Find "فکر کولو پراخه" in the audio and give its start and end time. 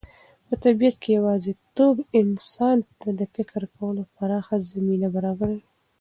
3.35-4.57